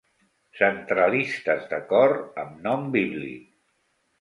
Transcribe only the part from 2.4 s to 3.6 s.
amb nom bíblic.